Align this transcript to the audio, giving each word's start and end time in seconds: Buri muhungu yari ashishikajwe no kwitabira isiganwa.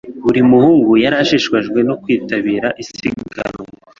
Buri 0.23 0.41
muhungu 0.49 0.91
yari 1.03 1.15
ashishikajwe 1.23 1.79
no 1.87 1.95
kwitabira 2.01 2.67
isiganwa. 2.81 3.63